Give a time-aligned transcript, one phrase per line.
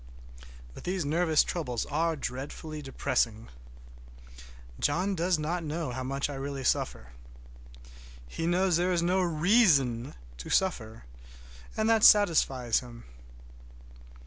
[0.73, 3.49] But these nervous troubles are dreadfully depressing.
[4.79, 7.09] John does not know how much I really suffer.
[8.27, 11.05] He knows there is no reason to suffer,
[11.77, 13.03] and that satisfies him.